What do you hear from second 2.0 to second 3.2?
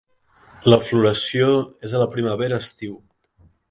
la primavera-estiu.